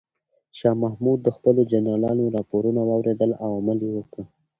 [0.57, 4.19] شاه محمود د خپلو جنرالانو راپورونه واورېدل او عمل یې وکړ.